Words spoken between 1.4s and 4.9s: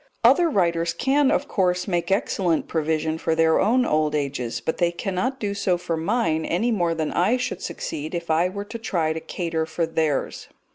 course, make excellent provision for their own old ages, but